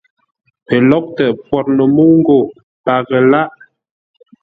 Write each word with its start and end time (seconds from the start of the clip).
Pəlóghʼtə 0.67 1.25
pwor 1.45 1.65
no 1.75 1.83
mə́u 1.95 2.13
ńgó 2.19 2.39
paghʼə 2.85 3.19
lághʼ. 3.31 3.53